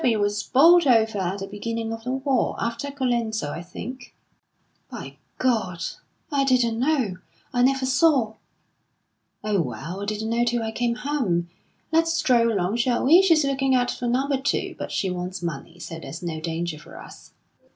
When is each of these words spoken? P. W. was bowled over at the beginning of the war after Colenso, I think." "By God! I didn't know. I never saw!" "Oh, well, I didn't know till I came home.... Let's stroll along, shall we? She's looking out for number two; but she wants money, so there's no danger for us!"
P. 0.03 0.13
W. 0.13 0.19
was 0.19 0.41
bowled 0.41 0.87
over 0.87 1.19
at 1.19 1.37
the 1.41 1.45
beginning 1.47 1.93
of 1.93 2.03
the 2.05 2.11
war 2.11 2.55
after 2.57 2.89
Colenso, 2.89 3.51
I 3.51 3.61
think." 3.61 4.15
"By 4.89 5.17
God! 5.37 5.83
I 6.31 6.43
didn't 6.43 6.79
know. 6.79 7.17
I 7.53 7.61
never 7.61 7.85
saw!" 7.85 8.33
"Oh, 9.43 9.61
well, 9.61 10.01
I 10.01 10.05
didn't 10.05 10.31
know 10.31 10.43
till 10.43 10.63
I 10.63 10.71
came 10.71 10.95
home.... 10.95 11.51
Let's 11.91 12.13
stroll 12.13 12.51
along, 12.51 12.77
shall 12.77 13.03
we? 13.03 13.21
She's 13.21 13.45
looking 13.45 13.75
out 13.75 13.91
for 13.91 14.07
number 14.07 14.41
two; 14.41 14.73
but 14.79 14.91
she 14.91 15.11
wants 15.11 15.43
money, 15.43 15.77
so 15.77 15.99
there's 15.99 16.23
no 16.23 16.39
danger 16.39 16.79
for 16.79 16.99
us!" 16.99 17.33